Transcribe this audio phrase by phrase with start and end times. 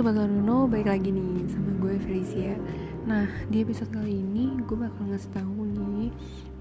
[0.00, 2.56] Sobat Laruno, baik lagi nih sama gue Felicia
[3.04, 6.08] Nah, di episode kali ini gue bakal ngasih tahu nih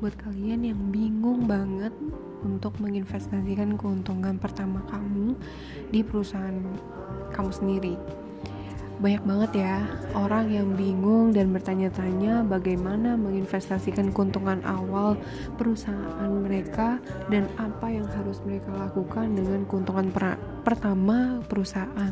[0.04, 1.96] Buat kalian yang bingung banget
[2.44, 5.40] untuk menginvestasikan keuntungan pertama kamu
[5.88, 6.60] di perusahaan
[7.32, 7.96] kamu sendiri
[9.00, 15.16] banyak banget ya orang yang bingung dan bertanya-tanya bagaimana menginvestasikan keuntungan awal
[15.56, 17.00] perusahaan mereka
[17.32, 20.36] dan apa yang harus mereka lakukan dengan keuntungan per
[20.68, 22.12] pertama perusahaan.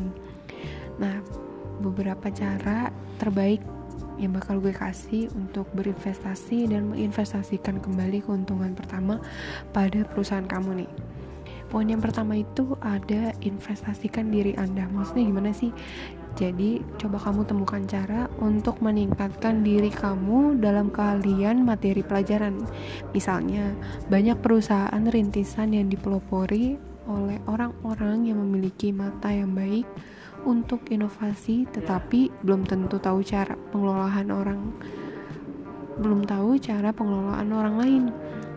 [0.98, 1.22] Nah,
[1.78, 2.90] beberapa cara
[3.22, 3.62] terbaik
[4.18, 9.22] yang bakal gue kasih untuk berinvestasi dan menginvestasikan kembali keuntungan pertama
[9.70, 10.90] pada perusahaan kamu nih.
[11.68, 14.88] Poin yang pertama itu ada investasikan diri Anda.
[14.88, 15.70] Maksudnya gimana sih?
[16.38, 22.62] Jadi, coba kamu temukan cara untuk meningkatkan diri kamu dalam keahlian materi pelajaran.
[23.12, 23.74] Misalnya,
[24.06, 26.78] banyak perusahaan rintisan yang dipelopori
[27.10, 29.84] oleh orang-orang yang memiliki mata yang baik
[30.46, 34.60] untuk inovasi, tetapi belum tentu tahu cara pengelolaan orang,
[35.98, 38.04] belum tahu cara pengelolaan orang lain.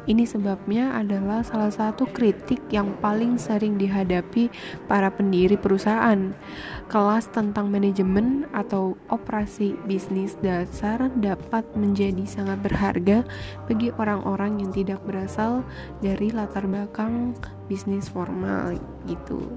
[0.01, 4.49] Ini sebabnya adalah salah satu kritik yang paling sering dihadapi
[4.89, 6.33] para pendiri perusahaan.
[6.89, 13.21] Kelas tentang manajemen atau operasi bisnis dasar dapat menjadi sangat berharga
[13.69, 15.61] bagi orang-orang yang tidak berasal
[16.01, 17.37] dari latar belakang
[17.69, 18.73] bisnis formal
[19.05, 19.53] gitu.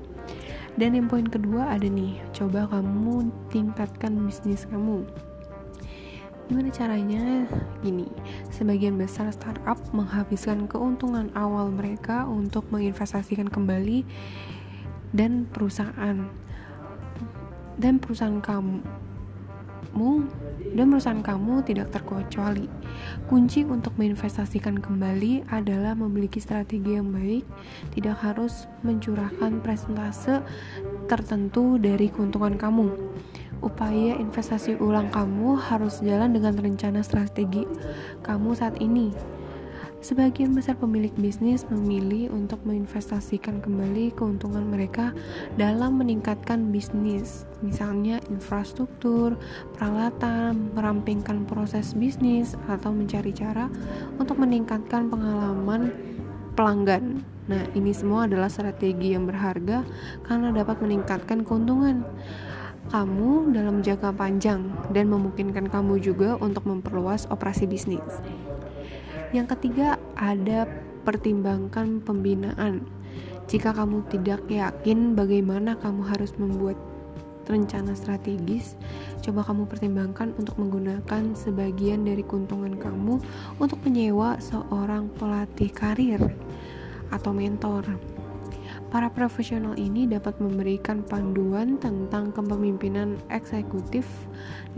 [0.74, 5.06] Dan yang poin kedua ada nih, coba kamu tingkatkan bisnis kamu.
[6.50, 7.48] Gimana caranya?
[7.80, 8.10] Gini,
[8.52, 14.04] sebagian besar startup menghabiskan keuntungan awal mereka untuk menginvestasikan kembali
[15.14, 16.26] dan perusahaan
[17.78, 18.82] dan perusahaan kamu
[20.74, 22.66] dan perusahaan kamu tidak terkecuali.
[23.30, 27.46] Kunci untuk menginvestasikan kembali adalah memiliki strategi yang baik,
[27.94, 30.42] tidak harus mencurahkan presentase
[31.06, 32.90] tertentu dari keuntungan kamu
[33.64, 37.64] upaya investasi ulang kamu harus jalan dengan rencana strategi
[38.20, 39.33] kamu saat ini.
[40.04, 45.16] Sebagian besar pemilik bisnis memilih untuk menginvestasikan kembali keuntungan mereka
[45.56, 49.40] dalam meningkatkan bisnis, misalnya infrastruktur,
[49.72, 53.72] peralatan, merampingkan proses bisnis, atau mencari cara
[54.20, 55.88] untuk meningkatkan pengalaman
[56.52, 57.24] pelanggan.
[57.48, 59.88] Nah, ini semua adalah strategi yang berharga
[60.28, 62.04] karena dapat meningkatkan keuntungan
[62.92, 68.04] kamu dalam jangka panjang dan memungkinkan kamu juga untuk memperluas operasi bisnis.
[69.34, 70.70] Yang ketiga, ada
[71.02, 72.86] pertimbangkan pembinaan.
[73.50, 76.78] Jika kamu tidak yakin bagaimana kamu harus membuat
[77.50, 78.78] rencana strategis,
[79.26, 83.18] coba kamu pertimbangkan untuk menggunakan sebagian dari keuntungan kamu
[83.58, 86.22] untuk menyewa seorang pelatih karir
[87.10, 87.84] atau mentor
[88.94, 94.06] Para profesional ini dapat memberikan panduan tentang kepemimpinan eksekutif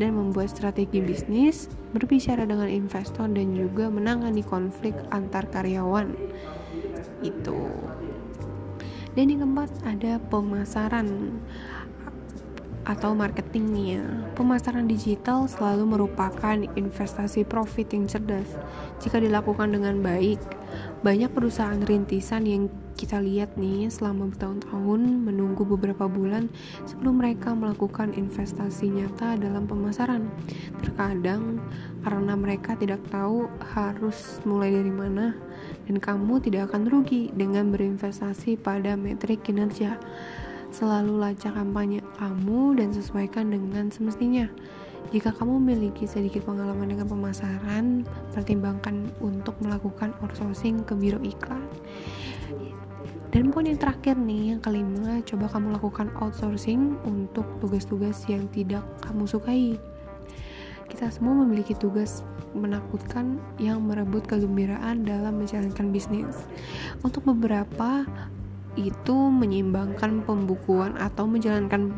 [0.00, 6.16] dan membuat strategi bisnis, berbicara dengan investor dan juga menangani konflik antar karyawan.
[7.20, 7.68] Itu.
[9.12, 11.36] Dan yang keempat ada pemasaran
[12.88, 14.32] atau marketingnya.
[14.32, 18.48] Pemasaran digital selalu merupakan investasi profit yang cerdas
[18.96, 20.40] jika dilakukan dengan baik.
[21.04, 26.48] Banyak perusahaan rintisan yang kita lihat nih selama bertahun-tahun menunggu beberapa bulan
[26.88, 30.32] sebelum mereka melakukan investasi nyata dalam pemasaran.
[30.80, 31.60] Terkadang
[32.00, 35.36] karena mereka tidak tahu harus mulai dari mana
[35.84, 40.00] dan kamu tidak akan rugi dengan berinvestasi pada metrik kinerja.
[40.72, 44.48] Selalu lacak kampanye kamu dan sesuaikan dengan semestinya.
[45.14, 48.02] Jika kamu memiliki sedikit pengalaman dengan pemasaran,
[48.34, 51.62] pertimbangkan untuk melakukan outsourcing ke biro iklan.
[53.34, 58.86] Dan poin yang terakhir nih, yang kelima, coba kamu lakukan outsourcing untuk tugas-tugas yang tidak
[59.02, 59.76] kamu sukai.
[60.86, 62.22] Kita semua memiliki tugas
[62.54, 66.46] menakutkan yang merebut kegembiraan dalam menjalankan bisnis.
[67.02, 68.06] Untuk beberapa
[68.78, 71.90] itu menyeimbangkan pembukuan atau menjalankan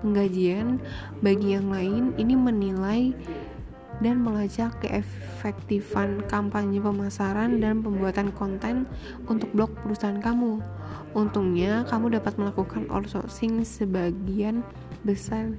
[0.00, 0.78] penggajian,
[1.24, 3.10] bagi yang lain ini menilai
[4.04, 8.84] dan melacak keefektifan kampanye pemasaran dan pembuatan konten
[9.24, 10.60] untuk blog perusahaan kamu.
[11.16, 14.60] Untungnya, kamu dapat melakukan outsourcing sebagian
[15.00, 15.56] besar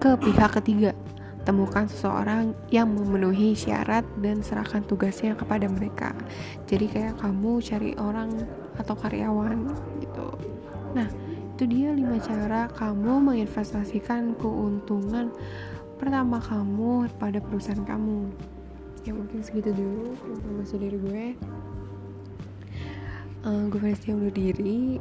[0.00, 0.96] ke pihak ketiga.
[1.44, 6.16] Temukan seseorang yang memenuhi syarat dan serahkan tugasnya kepada mereka.
[6.64, 8.32] Jadi kayak kamu cari orang
[8.80, 9.68] atau karyawan
[10.00, 10.28] gitu.
[10.96, 11.04] Nah,
[11.54, 15.28] itu dia lima cara kamu menginvestasikan keuntungan
[15.96, 18.30] pertama kamu pada perusahaan kamu.
[19.04, 21.26] Ya mungkin segitu dulu informasi dari gue.
[23.44, 24.98] Uh, gue Vanessa undur diri.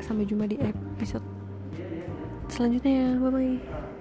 [0.00, 1.24] Sampai jumpa di episode
[2.48, 3.18] selanjutnya.
[3.18, 3.92] Bye bye